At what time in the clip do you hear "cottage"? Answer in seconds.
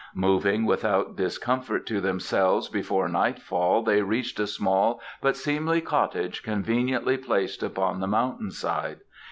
5.79-6.41